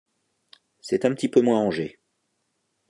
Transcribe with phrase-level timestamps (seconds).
[0.79, 1.99] C'est un petit peu moins rangé